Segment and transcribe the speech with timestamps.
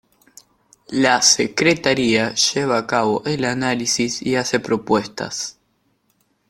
[0.89, 5.59] La Secretaría lleva a cabo el análisis y hace propuestas.